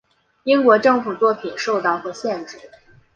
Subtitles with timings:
[0.45, 2.57] 英国政府作品受到或限制。